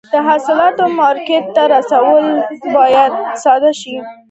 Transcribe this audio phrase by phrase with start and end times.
[0.13, 2.23] د حاصلاتو مارکېټ ته رسونه
[2.75, 3.11] باید
[3.43, 3.95] ساده شي.